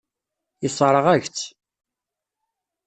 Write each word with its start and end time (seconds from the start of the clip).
Yessṛeɣ-ak-tt. 0.63 1.39